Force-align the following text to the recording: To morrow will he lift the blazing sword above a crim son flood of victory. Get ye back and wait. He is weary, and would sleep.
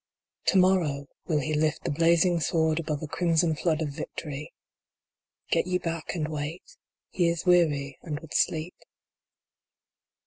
To 0.45 0.57
morrow 0.57 1.05
will 1.27 1.41
he 1.41 1.53
lift 1.53 1.83
the 1.83 1.91
blazing 1.91 2.39
sword 2.39 2.79
above 2.79 3.03
a 3.03 3.07
crim 3.07 3.37
son 3.37 3.53
flood 3.53 3.83
of 3.83 3.89
victory. 3.89 4.51
Get 5.51 5.67
ye 5.67 5.77
back 5.77 6.15
and 6.15 6.27
wait. 6.27 6.63
He 7.11 7.29
is 7.29 7.45
weary, 7.45 7.99
and 8.01 8.19
would 8.19 8.33
sleep. 8.33 8.73